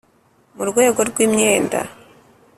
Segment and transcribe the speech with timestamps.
[0.55, 1.79] Mu rwego rw imyenda